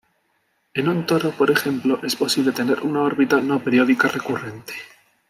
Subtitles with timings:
[0.73, 4.73] En un toro, por ejemplo, es posible tener una órbita no periódica recurrente.